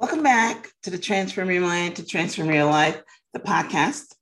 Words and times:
Welcome 0.00 0.22
back 0.22 0.70
to 0.84 0.90
the 0.90 0.98
Transform 0.98 1.50
Your 1.50 1.62
Mind 1.62 1.96
to 1.96 2.06
Transform 2.06 2.52
Your 2.52 2.66
Life, 2.66 3.02
the 3.32 3.40
podcast. 3.40 4.14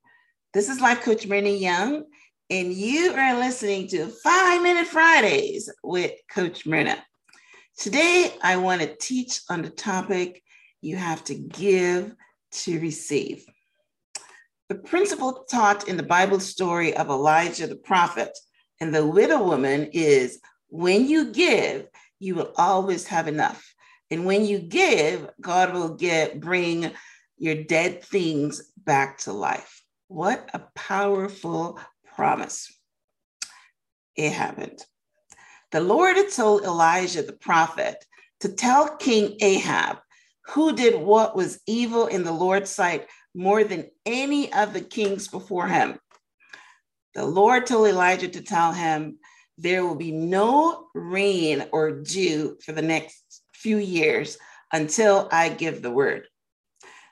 This 0.54 0.70
is 0.70 0.80
Life 0.80 1.02
Coach 1.02 1.26
Myrna 1.26 1.50
Young, 1.50 2.04
and 2.48 2.72
you 2.72 3.12
are 3.12 3.38
listening 3.38 3.86
to 3.88 4.06
Five 4.06 4.62
Minute 4.62 4.86
Fridays 4.86 5.70
with 5.84 6.12
Coach 6.30 6.64
Myrna. 6.64 6.96
Today, 7.76 8.32
I 8.42 8.56
want 8.56 8.80
to 8.80 8.96
teach 8.98 9.42
on 9.50 9.60
the 9.60 9.68
topic 9.68 10.42
you 10.80 10.96
have 10.96 11.22
to 11.24 11.34
give 11.34 12.14
to 12.52 12.80
receive. 12.80 13.44
The 14.70 14.76
principle 14.76 15.44
taught 15.50 15.88
in 15.88 15.98
the 15.98 16.02
Bible 16.02 16.40
story 16.40 16.96
of 16.96 17.10
Elijah 17.10 17.66
the 17.66 17.76
prophet 17.76 18.30
and 18.80 18.94
the 18.94 19.06
widow 19.06 19.42
woman 19.42 19.90
is 19.92 20.40
when 20.68 21.06
you 21.06 21.32
give, 21.32 21.86
you 22.18 22.34
will 22.34 22.54
always 22.56 23.06
have 23.08 23.28
enough. 23.28 23.75
And 24.10 24.24
when 24.24 24.44
you 24.44 24.58
give, 24.58 25.28
God 25.40 25.72
will 25.72 25.94
get 25.94 26.40
bring 26.40 26.92
your 27.38 27.64
dead 27.64 28.02
things 28.04 28.72
back 28.76 29.18
to 29.18 29.32
life. 29.32 29.82
What 30.08 30.48
a 30.54 30.60
powerful 30.74 31.80
promise. 32.14 32.72
It 34.14 34.32
happened. 34.32 34.80
The 35.72 35.80
Lord 35.80 36.16
had 36.16 36.30
told 36.30 36.62
Elijah 36.62 37.22
the 37.22 37.32
prophet 37.32 38.04
to 38.40 38.48
tell 38.48 38.96
King 38.96 39.36
Ahab, 39.40 39.98
who 40.46 40.74
did 40.74 41.00
what 41.00 41.34
was 41.34 41.60
evil 41.66 42.06
in 42.06 42.22
the 42.22 42.32
Lord's 42.32 42.70
sight 42.70 43.08
more 43.34 43.64
than 43.64 43.90
any 44.06 44.52
of 44.52 44.72
the 44.72 44.80
kings 44.80 45.28
before 45.28 45.66
him. 45.66 45.98
The 47.14 47.26
Lord 47.26 47.66
told 47.66 47.88
Elijah 47.88 48.28
to 48.28 48.40
tell 48.40 48.72
him, 48.72 49.18
There 49.58 49.84
will 49.84 49.96
be 49.96 50.12
no 50.12 50.86
rain 50.94 51.66
or 51.72 52.02
dew 52.02 52.56
for 52.64 52.72
the 52.72 52.82
next 52.82 53.25
few 53.66 53.78
years 53.78 54.38
until 54.72 55.28
I 55.32 55.48
give 55.48 55.82
the 55.82 55.90
word. 55.90 56.28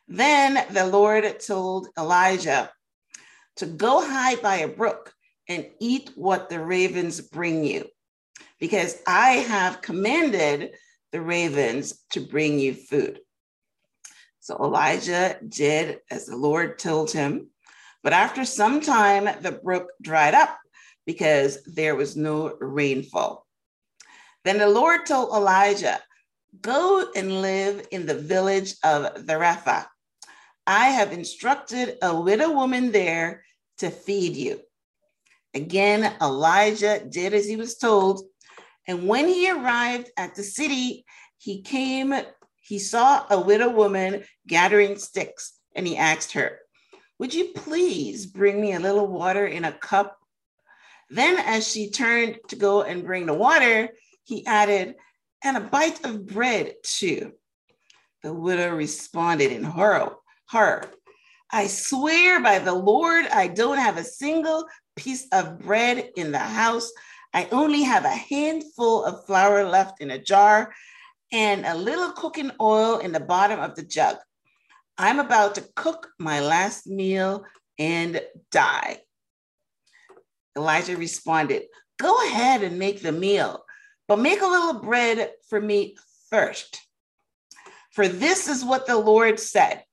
Then 0.07 0.65
the 0.71 0.87
Lord 0.87 1.41
told 1.41 1.89
Elijah 1.99 2.71
to 3.57 3.67
go 3.67 4.01
hide 4.01 4.41
by 4.41 4.59
a 4.59 4.69
brook 4.69 5.13
and 5.49 5.67
eat 5.81 6.13
what 6.15 6.49
the 6.49 6.61
ravens 6.61 7.21
bring 7.21 7.65
you, 7.65 7.87
because 8.61 9.03
I 9.05 9.31
have 9.55 9.83
commanded 9.83 10.77
the 11.11 11.21
ravens 11.21 12.05
to 12.11 12.21
bring 12.21 12.61
you 12.61 12.73
food. 12.73 13.19
So 14.39 14.57
Elijah 14.57 15.37
did 15.49 15.99
as 16.09 16.27
the 16.27 16.37
Lord 16.37 16.79
told 16.79 17.11
him. 17.11 17.49
But 18.05 18.13
after 18.13 18.45
some 18.45 18.81
time, 18.81 19.25
the 19.43 19.59
brook 19.67 19.89
dried 20.01 20.35
up 20.35 20.57
because 21.05 21.65
there 21.65 21.97
was 21.97 22.15
no 22.15 22.55
rainfall. 22.61 23.45
Then 24.45 24.59
the 24.59 24.69
Lord 24.69 25.05
told 25.05 25.31
Elijah, 25.35 25.99
Go 26.61 27.11
and 27.17 27.41
live 27.41 27.87
in 27.91 28.07
the 28.07 28.19
village 28.19 28.75
of 28.85 29.27
Zarephath. 29.27 29.89
I 30.67 30.87
have 30.91 31.13
instructed 31.13 31.99
a 32.03 32.19
widow 32.19 32.53
woman 32.53 32.93
there 32.93 33.45
to 33.79 33.91
feed 33.91 34.37
you. 34.37 34.61
Again, 35.55 36.15
Elijah 36.21 37.05
did 37.05 37.35
as 37.35 37.47
he 37.47 37.57
was 37.57 37.77
told. 37.77 38.23
And 38.87 39.09
when 39.09 39.29
he 39.29 39.51
arrived 39.51 40.11
at 40.17 40.35
the 40.35 40.43
city, 40.43 41.05
he 41.39 41.63
came, 41.63 42.15
he 42.61 42.79
saw 42.79 43.27
a 43.31 43.41
widow 43.41 43.71
woman 43.71 44.25
gathering 44.47 44.97
sticks, 44.97 45.55
and 45.75 45.87
he 45.87 45.97
asked 45.97 46.33
her, 46.33 46.59
Would 47.19 47.35
you 47.35 47.53
please 47.55 48.27
bring 48.27 48.61
me 48.61 48.75
a 48.75 48.81
little 48.81 49.07
water 49.07 49.47
in 49.47 49.65
a 49.65 49.73
cup? 49.73 50.19
Then, 51.11 51.39
as 51.39 51.71
she 51.71 51.91
turned 51.91 52.39
to 52.49 52.57
go 52.57 52.83
and 52.83 53.05
bring 53.05 53.27
the 53.27 53.35
water, 53.35 53.91
he 54.25 54.47
added, 54.47 54.97
and 55.45 55.59
a 55.59 55.61
bite 55.61 56.05
of 56.05 56.27
bread 56.27 56.75
too. 56.83 57.33
The 58.23 58.33
widow 58.33 58.75
responded 58.75 59.53
in 59.53 59.63
horror, 59.63 60.17
horror. 60.49 60.91
I 61.53 61.67
swear 61.67 62.43
by 62.43 62.59
the 62.59 62.75
Lord, 62.75 63.27
I 63.27 63.49
don't 63.49 63.79
have 63.79 63.99
a 63.99 64.05
single 64.05 64.67
piece 64.97 65.29
of 65.31 65.59
bread 65.61 66.11
in 66.17 66.33
the 66.33 66.39
house. 66.39 66.91
I 67.35 67.47
only 67.53 67.83
have 67.83 68.05
a 68.05 68.09
handful 68.09 69.05
of 69.05 69.27
flour 69.27 69.69
left 69.69 70.01
in 70.01 70.11
a 70.11 70.19
jar 70.19 70.73
and 71.31 71.67
a 71.67 71.77
little 71.77 72.13
cooking 72.13 72.51
oil 72.61 72.99
in 72.99 73.13
the 73.13 73.21
bottom 73.21 73.61
of 73.61 73.75
the 73.77 73.83
jug. 73.83 74.17
I'm 74.97 75.21
about 75.21 75.57
to 75.57 75.69
cook 75.77 76.09
my 76.19 76.41
last 76.41 76.87
meal 76.87 77.45
and 77.79 78.23
die. 78.51 78.99
Elijah 80.57 80.97
responded, 80.97 81.65
Go 81.99 82.27
ahead 82.27 82.63
and 82.63 82.79
make 82.79 83.03
the 83.03 83.13
meal. 83.13 83.64
But 84.09 84.19
make 84.19 84.43
a 84.43 84.47
little 84.47 84.81
bread 84.81 85.33
for 85.49 85.61
me 85.61 85.97
first. 86.31 86.81
For 87.93 88.09
this 88.09 88.49
is 88.49 88.65
what 88.65 88.87
the 88.87 88.99
Lord 88.99 89.39
said 89.39 89.85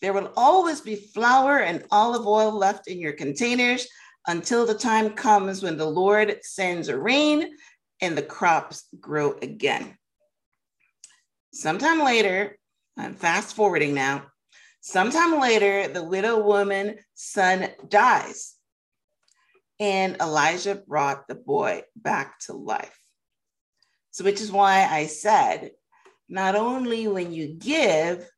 there 0.00 0.12
will 0.14 0.32
always 0.36 0.80
be 0.80 0.96
flour 0.96 1.58
and 1.58 1.84
olive 1.90 2.26
oil 2.26 2.52
left 2.52 2.88
in 2.88 2.98
your 2.98 3.12
containers 3.12 3.86
until 4.26 4.64
the 4.64 4.74
time 4.74 5.10
comes 5.10 5.62
when 5.62 5.76
the 5.76 5.86
Lord 5.86 6.38
sends 6.42 6.88
a 6.88 6.98
rain 6.98 7.50
and 8.00 8.16
the 8.16 8.22
crops 8.22 8.86
grow 8.98 9.34
again. 9.42 9.96
Sometime 11.52 12.00
later, 12.02 12.58
I'm 12.96 13.14
fast 13.14 13.54
forwarding 13.54 13.94
now. 13.94 14.26
Sometime 14.80 15.38
later, 15.38 15.88
the 15.88 16.02
widow 16.02 16.42
woman's 16.42 17.00
son 17.14 17.68
dies, 17.88 18.54
and 19.78 20.16
Elijah 20.20 20.76
brought 20.76 21.28
the 21.28 21.34
boy 21.34 21.82
back 21.94 22.38
to 22.40 22.54
life. 22.54 22.98
So, 24.10 24.24
which 24.24 24.40
is 24.40 24.50
why 24.50 24.86
I 24.90 25.06
said, 25.06 25.72
not 26.28 26.54
only 26.54 27.08
when 27.08 27.32
you 27.32 27.48
give, 27.48 28.28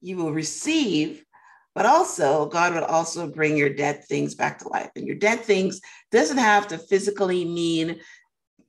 you 0.00 0.16
will 0.16 0.32
receive, 0.32 1.24
but 1.74 1.86
also 1.86 2.46
God 2.46 2.74
will 2.74 2.84
also 2.84 3.26
bring 3.26 3.56
your 3.56 3.70
dead 3.70 4.04
things 4.04 4.34
back 4.34 4.58
to 4.58 4.68
life. 4.68 4.90
And 4.96 5.06
your 5.06 5.16
dead 5.16 5.40
things 5.40 5.80
doesn't 6.10 6.38
have 6.38 6.68
to 6.68 6.78
physically 6.78 7.44
mean 7.44 8.00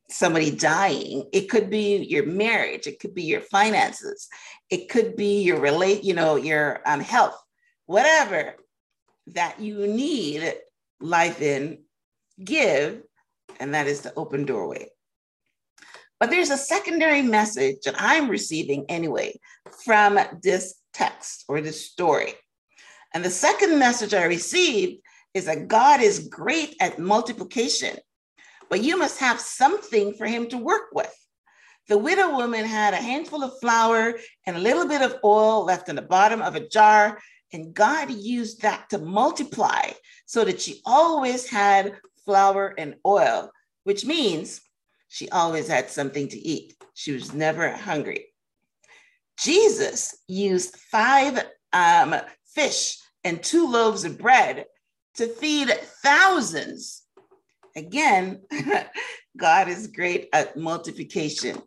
somebody 0.09 0.51
dying. 0.51 1.27
It 1.33 1.49
could 1.49 1.69
be 1.69 1.97
your 1.97 2.25
marriage, 2.25 2.87
it 2.87 2.99
could 2.99 3.13
be 3.13 3.23
your 3.23 3.41
finances, 3.41 4.27
it 4.69 4.89
could 4.89 5.15
be 5.15 5.41
your 5.41 5.59
relate, 5.59 6.03
you 6.03 6.13
know, 6.13 6.35
your 6.35 6.81
um, 6.85 6.99
health, 6.99 7.35
whatever 7.87 8.55
that 9.27 9.59
you 9.59 9.87
need 9.87 10.53
life 10.99 11.41
in, 11.41 11.79
give, 12.43 13.01
and 13.59 13.73
that 13.73 13.87
is 13.87 14.01
the 14.01 14.13
open 14.15 14.45
doorway. 14.45 14.87
But 16.23 16.29
there's 16.29 16.51
a 16.51 16.57
secondary 16.57 17.21
message 17.21 17.81
that 17.83 17.95
I'm 17.97 18.29
receiving 18.29 18.85
anyway 18.87 19.37
from 19.83 20.17
this 20.41 20.75
text 20.93 21.43
or 21.49 21.59
this 21.59 21.85
story. 21.91 22.35
And 23.13 23.25
the 23.25 23.29
second 23.29 23.77
message 23.77 24.13
I 24.13 24.23
received 24.23 25.01
is 25.33 25.43
that 25.47 25.67
God 25.67 25.99
is 25.99 26.29
great 26.29 26.77
at 26.79 26.97
multiplication, 26.97 27.97
but 28.69 28.81
you 28.81 28.97
must 28.97 29.19
have 29.19 29.37
something 29.37 30.13
for 30.13 30.25
him 30.25 30.47
to 30.47 30.57
work 30.57 30.93
with. 30.93 31.13
The 31.89 31.97
widow 31.97 32.37
woman 32.37 32.63
had 32.63 32.93
a 32.93 33.05
handful 33.11 33.43
of 33.43 33.59
flour 33.59 34.17
and 34.47 34.55
a 34.55 34.61
little 34.61 34.87
bit 34.87 35.01
of 35.01 35.17
oil 35.25 35.65
left 35.65 35.89
in 35.89 35.97
the 35.97 36.01
bottom 36.01 36.41
of 36.41 36.55
a 36.55 36.69
jar, 36.69 37.19
and 37.51 37.73
God 37.73 38.09
used 38.09 38.61
that 38.61 38.89
to 38.91 38.97
multiply 38.97 39.91
so 40.25 40.45
that 40.45 40.61
she 40.61 40.79
always 40.85 41.49
had 41.49 41.97
flour 42.23 42.73
and 42.77 42.95
oil, 43.05 43.51
which 43.83 44.05
means 44.05 44.61
she 45.13 45.29
always 45.29 45.67
had 45.67 45.91
something 45.91 46.27
to 46.27 46.39
eat. 46.39 46.73
She 46.95 47.11
was 47.11 47.35
never 47.35 47.69
hungry. 47.69 48.33
Jesus 49.39 50.17
used 50.27 50.75
five 50.75 51.39
um, 51.71 52.15
fish 52.47 52.97
and 53.23 53.43
two 53.43 53.69
loaves 53.69 54.05
of 54.05 54.17
bread 54.17 54.65
to 55.17 55.27
feed 55.27 55.69
thousands. 56.01 57.03
Again, 57.75 58.41
God 59.37 59.67
is 59.67 59.85
great 59.85 60.29
at 60.33 60.57
multiplication. 60.57 61.61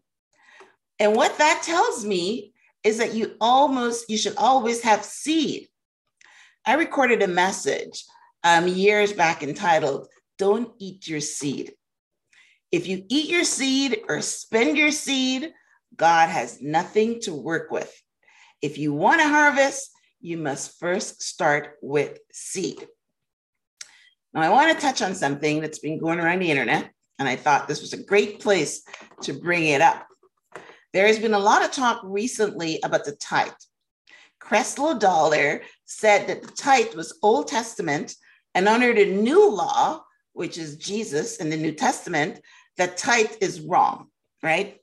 And 0.98 1.14
what 1.14 1.38
that 1.38 1.62
tells 1.62 2.04
me 2.04 2.52
is 2.82 2.98
that 2.98 3.14
you 3.14 3.36
almost, 3.40 4.10
you 4.10 4.18
should 4.18 4.36
always 4.36 4.82
have 4.82 5.04
seed. 5.04 5.68
I 6.66 6.74
recorded 6.74 7.22
a 7.22 7.28
message 7.28 8.06
um, 8.42 8.66
years 8.66 9.12
back 9.12 9.44
entitled, 9.44 10.08
Don't 10.36 10.72
Eat 10.80 11.06
Your 11.06 11.20
Seed. 11.20 11.74
If 12.72 12.86
you 12.86 13.04
eat 13.08 13.28
your 13.28 13.44
seed 13.44 14.02
or 14.08 14.20
spend 14.20 14.76
your 14.76 14.90
seed, 14.90 15.52
God 15.96 16.28
has 16.28 16.60
nothing 16.60 17.20
to 17.22 17.32
work 17.32 17.70
with. 17.70 17.92
If 18.60 18.78
you 18.78 18.92
want 18.92 19.20
to 19.20 19.28
harvest, 19.28 19.90
you 20.20 20.36
must 20.36 20.78
first 20.78 21.22
start 21.22 21.76
with 21.80 22.18
seed. 22.32 22.86
Now, 24.34 24.42
I 24.42 24.48
want 24.48 24.74
to 24.74 24.84
touch 24.84 25.00
on 25.00 25.14
something 25.14 25.60
that's 25.60 25.78
been 25.78 25.98
going 25.98 26.18
around 26.18 26.40
the 26.40 26.50
internet, 26.50 26.90
and 27.18 27.28
I 27.28 27.36
thought 27.36 27.68
this 27.68 27.80
was 27.80 27.92
a 27.92 28.02
great 28.02 28.40
place 28.40 28.82
to 29.22 29.32
bring 29.32 29.66
it 29.66 29.80
up. 29.80 30.06
There 30.92 31.06
has 31.06 31.18
been 31.18 31.34
a 31.34 31.38
lot 31.38 31.64
of 31.64 31.70
talk 31.70 32.00
recently 32.02 32.80
about 32.82 33.04
the 33.04 33.12
tithe. 33.12 33.52
Creflo 34.42 34.98
Dollar 34.98 35.62
said 35.84 36.26
that 36.26 36.42
the 36.42 36.52
tithe 36.52 36.94
was 36.94 37.18
Old 37.22 37.48
Testament, 37.48 38.14
and 38.54 38.68
under 38.68 38.92
the 38.92 39.06
new 39.06 39.50
law, 39.50 40.02
which 40.36 40.58
is 40.58 40.76
Jesus 40.76 41.38
in 41.38 41.50
the 41.50 41.56
New 41.56 41.72
Testament, 41.72 42.40
that 42.76 42.96
tithe 42.96 43.36
is 43.40 43.60
wrong, 43.60 44.08
right? 44.42 44.80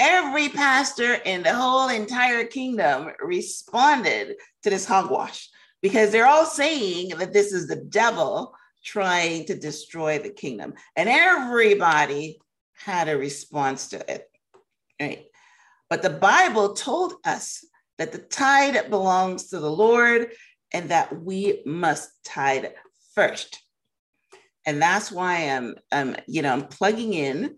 every 0.00 0.48
pastor 0.48 1.12
in 1.26 1.42
the 1.42 1.54
whole 1.54 1.90
entire 1.90 2.44
kingdom 2.44 3.10
responded 3.20 4.34
to 4.62 4.70
this 4.70 4.86
hogwash 4.86 5.50
because 5.82 6.10
they're 6.10 6.26
all 6.26 6.46
saying 6.46 7.10
that 7.18 7.34
this 7.34 7.52
is 7.52 7.68
the 7.68 7.76
devil 7.76 8.54
trying 8.82 9.44
to 9.44 9.54
destroy 9.54 10.18
the 10.18 10.30
kingdom. 10.30 10.72
And 10.96 11.06
everybody 11.06 12.40
had 12.72 13.10
a 13.10 13.18
response 13.18 13.88
to 13.88 14.10
it. 14.10 14.26
Right. 14.98 15.26
But 15.90 16.00
the 16.00 16.08
Bible 16.08 16.72
told 16.72 17.14
us 17.26 17.62
that 17.98 18.10
the 18.10 18.18
tithe 18.18 18.88
belongs 18.88 19.48
to 19.48 19.58
the 19.58 19.70
Lord 19.70 20.32
and 20.72 20.88
that 20.88 21.22
we 21.22 21.62
must 21.66 22.10
tithe 22.24 22.64
first. 23.14 23.62
And 24.66 24.80
that's 24.80 25.10
why 25.10 25.50
I'm, 25.50 25.74
I'm, 25.90 26.16
you 26.26 26.42
know, 26.42 26.52
I'm 26.52 26.66
plugging 26.66 27.14
in 27.14 27.56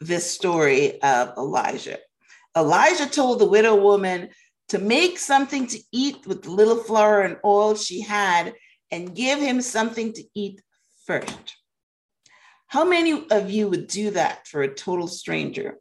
this 0.00 0.30
story 0.30 1.00
of 1.02 1.36
Elijah. 1.36 1.98
Elijah 2.56 3.06
told 3.06 3.38
the 3.38 3.48
widow 3.48 3.74
woman 3.74 4.30
to 4.68 4.78
make 4.78 5.18
something 5.18 5.66
to 5.66 5.78
eat 5.92 6.26
with 6.26 6.42
the 6.42 6.50
little 6.50 6.76
flour 6.76 7.22
and 7.22 7.36
oil 7.44 7.74
she 7.74 8.00
had 8.00 8.54
and 8.90 9.14
give 9.14 9.38
him 9.40 9.60
something 9.60 10.12
to 10.12 10.22
eat 10.34 10.60
first. 11.06 11.56
How 12.66 12.84
many 12.84 13.26
of 13.30 13.50
you 13.50 13.68
would 13.68 13.88
do 13.88 14.12
that 14.12 14.46
for 14.46 14.62
a 14.62 14.72
total 14.72 15.08
stranger? 15.08 15.78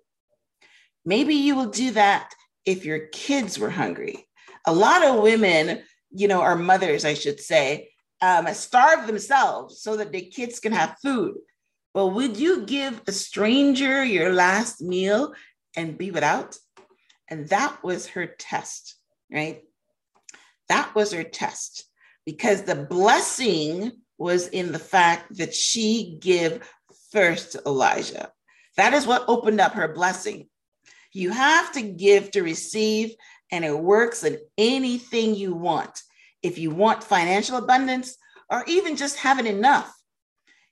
Maybe 1.05 1.35
you 1.35 1.55
will 1.55 1.69
do 1.69 1.91
that 1.91 2.33
if 2.65 2.83
your 2.83 3.07
kids 3.11 3.59
were 3.59 3.69
hungry. 3.69 4.27
A 4.65 4.73
lot 4.73 5.05
of 5.05 5.21
women, 5.21 5.83
you 6.11 6.27
know, 6.27 6.41
are 6.41 6.55
mothers, 6.55 7.05
I 7.05 7.13
should 7.13 7.39
say, 7.39 7.91
um, 8.21 8.47
starve 8.53 9.07
themselves 9.07 9.81
so 9.81 9.97
that 9.97 10.11
their 10.11 10.21
kids 10.21 10.59
can 10.59 10.71
have 10.71 10.97
food. 11.01 11.35
Well, 11.93 12.11
would 12.11 12.37
you 12.37 12.65
give 12.65 13.01
a 13.07 13.11
stranger 13.11 14.03
your 14.03 14.31
last 14.31 14.81
meal 14.81 15.33
and 15.75 15.97
be 15.97 16.11
without? 16.11 16.57
And 17.27 17.47
that 17.49 17.83
was 17.83 18.07
her 18.07 18.27
test, 18.27 18.95
right? 19.31 19.63
That 20.67 20.93
was 20.95 21.13
her 21.13 21.23
test 21.23 21.85
because 22.25 22.63
the 22.63 22.75
blessing 22.75 23.91
was 24.17 24.47
in 24.47 24.71
the 24.71 24.79
fact 24.79 25.37
that 25.37 25.53
she 25.53 26.17
give 26.21 26.69
first 27.11 27.53
to 27.53 27.61
Elijah. 27.65 28.31
That 28.77 28.93
is 28.93 29.07
what 29.07 29.25
opened 29.27 29.59
up 29.59 29.73
her 29.73 29.93
blessing. 29.93 30.47
You 31.11 31.31
have 31.31 31.71
to 31.73 31.81
give 31.81 32.31
to 32.31 32.43
receive, 32.43 33.15
and 33.51 33.65
it 33.65 33.77
works 33.77 34.23
in 34.23 34.37
anything 34.57 35.35
you 35.35 35.55
want. 35.55 36.01
If 36.41 36.57
you 36.57 36.71
want 36.71 37.03
financial 37.03 37.57
abundance 37.57 38.17
or 38.49 38.63
even 38.67 38.95
just 38.95 39.17
having 39.17 39.45
enough, 39.45 39.93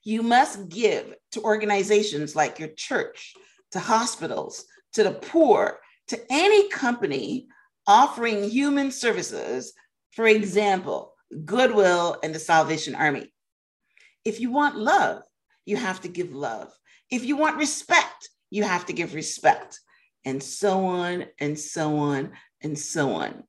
you 0.04 0.24
must 0.24 0.70
give 0.70 1.14
to 1.34 1.42
organizations 1.42 2.36
like 2.36 2.60
your 2.60 2.70
church, 2.70 3.34
to 3.72 3.80
hospitals, 3.80 4.66
to 4.94 5.04
the 5.04 5.12
poor, 5.12 5.80
to 6.08 6.20
any 6.30 6.70
company 6.70 7.48
offering 7.86 8.50
human 8.50 8.92
services, 8.92 9.74
for 10.12 10.26
example, 10.28 11.14
Goodwill 11.46 12.18
and 12.24 12.34
the 12.34 12.40
Salvation 12.40 12.96
Army. 12.96 13.34
If 14.24 14.40
you 14.40 14.52
want 14.52 14.78
love, 14.78 15.24
you 15.66 15.76
have 15.78 16.02
to 16.02 16.08
give 16.08 16.34
love. 16.34 16.72
If 17.12 17.26
you 17.26 17.38
want 17.38 17.58
respect, 17.58 18.30
you 18.50 18.64
have 18.64 18.86
to 18.86 18.94
give 18.94 19.14
respect, 19.14 19.80
and 20.26 20.42
so 20.42 20.86
on 20.86 21.26
and 21.40 21.60
so 21.60 21.98
on 21.98 22.32
and 22.62 22.78
so 22.78 23.12
on. 23.12 23.44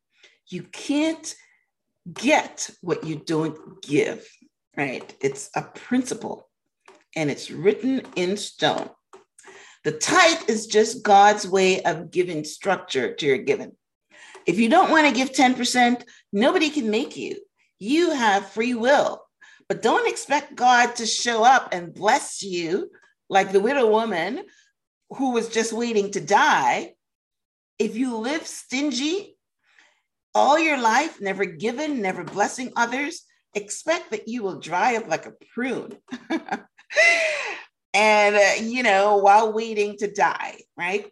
You 0.48 0.64
can't 0.64 1.34
get 2.12 2.70
what 2.80 3.04
you 3.04 3.16
don't 3.16 3.82
give, 3.82 4.26
right? 4.76 5.14
It's 5.20 5.50
a 5.54 5.62
principle 5.62 6.48
and 7.16 7.30
it's 7.30 7.50
written 7.50 8.02
in 8.16 8.36
stone. 8.36 8.90
The 9.84 9.92
tithe 9.92 10.48
is 10.48 10.66
just 10.66 11.02
God's 11.02 11.48
way 11.48 11.82
of 11.82 12.10
giving 12.10 12.44
structure 12.44 13.14
to 13.14 13.26
your 13.26 13.38
giving. 13.38 13.72
If 14.46 14.58
you 14.58 14.68
don't 14.68 14.90
want 14.90 15.06
to 15.06 15.14
give 15.14 15.32
10%, 15.32 16.02
nobody 16.32 16.70
can 16.70 16.90
make 16.90 17.16
you. 17.16 17.38
You 17.78 18.10
have 18.10 18.50
free 18.50 18.74
will. 18.74 19.22
But 19.68 19.82
don't 19.82 20.08
expect 20.08 20.56
God 20.56 20.96
to 20.96 21.06
show 21.06 21.44
up 21.44 21.68
and 21.72 21.94
bless 21.94 22.42
you 22.42 22.90
like 23.28 23.52
the 23.52 23.60
widow 23.60 23.90
woman 23.90 24.44
who 25.10 25.32
was 25.32 25.48
just 25.48 25.72
waiting 25.72 26.10
to 26.12 26.20
die. 26.20 26.94
If 27.78 27.96
you 27.96 28.16
live 28.16 28.46
stingy 28.46 29.37
all 30.38 30.56
your 30.56 30.78
life, 30.78 31.20
never 31.20 31.44
given, 31.44 32.00
never 32.00 32.22
blessing 32.22 32.72
others, 32.76 33.24
expect 33.54 34.12
that 34.12 34.28
you 34.28 34.44
will 34.44 34.60
dry 34.60 34.96
up 34.96 35.08
like 35.08 35.26
a 35.26 35.34
prune. 35.52 35.98
and, 37.92 38.36
uh, 38.36 38.62
you 38.62 38.84
know, 38.84 39.16
while 39.16 39.52
waiting 39.52 39.96
to 39.98 40.08
die, 40.08 40.60
right? 40.76 41.10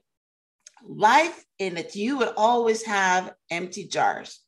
Life 0.84 1.44
in 1.58 1.76
it, 1.76 1.96
you 1.96 2.19
would 2.19 2.32
always 2.37 2.84
have 2.84 3.34
empty 3.50 3.88
jars. 3.88 4.38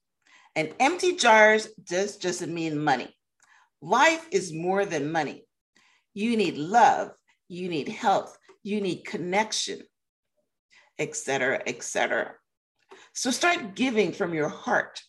And 0.54 0.72
empty 0.78 1.16
jars 1.16 1.66
just 1.82 2.22
doesn't 2.22 2.54
mean 2.54 2.78
money. 2.78 3.12
Life 3.82 4.28
is 4.30 4.52
more 4.52 4.84
than 4.84 5.10
money. 5.10 5.44
You 6.14 6.36
need 6.36 6.56
love, 6.56 7.10
you 7.48 7.68
need 7.68 7.88
health, 7.88 8.38
you 8.62 8.80
need 8.80 9.04
connection, 9.04 9.80
etc., 11.00 11.62
etc. 11.66 12.34
So 13.18 13.32
start 13.32 13.74
giving 13.74 14.12
from 14.12 14.32
your 14.32 14.48
heart. 14.48 15.02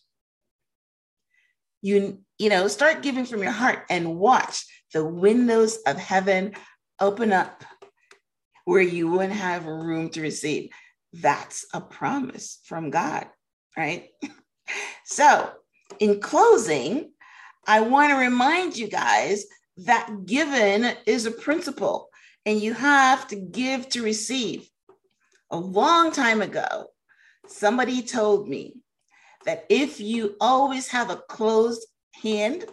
You, 1.80 2.24
you 2.40 2.48
know, 2.48 2.66
start 2.66 3.02
giving 3.02 3.24
from 3.24 3.40
your 3.40 3.52
heart 3.52 3.84
and 3.88 4.18
watch 4.18 4.64
the 4.92 5.04
windows 5.04 5.78
of 5.86 5.96
heaven 5.96 6.54
open 7.00 7.32
up 7.32 7.62
where 8.64 8.82
you 8.82 9.08
wouldn't 9.08 9.34
have 9.34 9.66
room 9.66 10.08
to 10.10 10.22
receive. 10.22 10.70
That's 11.12 11.64
a 11.72 11.80
promise 11.80 12.58
from 12.64 12.90
God, 12.90 13.28
right? 13.76 14.08
so, 15.04 15.48
in 16.00 16.18
closing, 16.18 17.12
I 17.64 17.82
want 17.82 18.10
to 18.10 18.16
remind 18.16 18.76
you 18.76 18.88
guys 18.88 19.44
that 19.86 20.26
given 20.26 20.96
is 21.06 21.26
a 21.26 21.30
principle 21.30 22.08
and 22.44 22.60
you 22.60 22.74
have 22.74 23.28
to 23.28 23.36
give 23.36 23.88
to 23.90 24.02
receive. 24.02 24.68
A 25.52 25.56
long 25.56 26.10
time 26.10 26.42
ago, 26.42 26.88
somebody 27.50 28.02
told 28.02 28.48
me 28.48 28.76
that 29.44 29.64
if 29.68 30.00
you 30.00 30.36
always 30.40 30.88
have 30.88 31.10
a 31.10 31.22
closed 31.28 31.86
hand, 32.22 32.64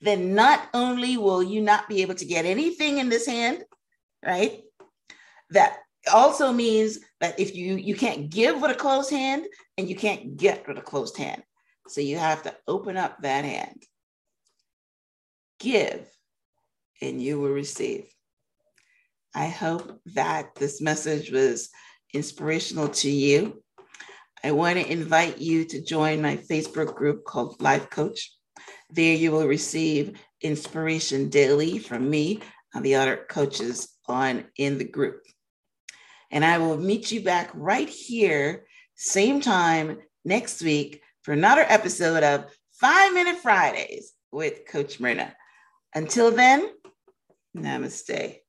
then 0.00 0.34
not 0.34 0.68
only 0.74 1.16
will 1.16 1.42
you 1.42 1.60
not 1.60 1.88
be 1.88 2.02
able 2.02 2.14
to 2.14 2.24
get 2.24 2.44
anything 2.44 2.98
in 2.98 3.08
this 3.08 3.26
hand, 3.26 3.64
right? 4.24 4.60
That 5.50 5.78
also 6.12 6.52
means 6.52 6.98
that 7.20 7.38
if 7.40 7.54
you 7.54 7.76
you 7.76 7.94
can't 7.94 8.30
give 8.30 8.60
with 8.60 8.70
a 8.70 8.74
closed 8.74 9.10
hand 9.10 9.46
and 9.76 9.88
you 9.88 9.96
can't 9.96 10.36
get 10.36 10.66
with 10.66 10.78
a 10.78 10.82
closed 10.82 11.16
hand. 11.16 11.42
So 11.88 12.00
you 12.00 12.18
have 12.18 12.42
to 12.42 12.54
open 12.66 12.96
up 12.96 13.22
that 13.22 13.44
hand. 13.44 13.82
Give 15.58 16.08
and 17.00 17.20
you 17.22 17.40
will 17.40 17.50
receive. 17.50 18.06
I 19.34 19.46
hope 19.46 20.00
that 20.14 20.54
this 20.54 20.80
message 20.80 21.30
was 21.30 21.68
inspirational 22.14 22.88
to 22.88 23.10
you. 23.10 23.62
I 24.44 24.52
want 24.52 24.78
to 24.78 24.90
invite 24.90 25.38
you 25.38 25.64
to 25.64 25.82
join 25.82 26.22
my 26.22 26.36
Facebook 26.36 26.94
group 26.94 27.24
called 27.24 27.60
Life 27.60 27.90
Coach. 27.90 28.32
There 28.90 29.14
you 29.14 29.32
will 29.32 29.46
receive 29.46 30.20
inspiration 30.42 31.28
daily 31.28 31.78
from 31.78 32.08
me 32.08 32.40
and 32.74 32.84
the 32.84 32.96
other 32.96 33.26
coaches 33.28 33.88
on 34.06 34.44
in 34.56 34.78
the 34.78 34.84
group. 34.84 35.22
And 36.30 36.44
I 36.44 36.58
will 36.58 36.76
meet 36.76 37.10
you 37.10 37.22
back 37.22 37.50
right 37.54 37.88
here, 37.88 38.66
same 38.94 39.40
time 39.40 39.98
next 40.24 40.62
week 40.62 41.02
for 41.22 41.32
another 41.32 41.64
episode 41.68 42.22
of 42.22 42.44
Five 42.72 43.14
Minute 43.14 43.38
Fridays 43.38 44.12
with 44.30 44.66
Coach 44.66 45.00
Myrna. 45.00 45.34
Until 45.94 46.30
then, 46.30 46.70
namaste. 47.56 48.45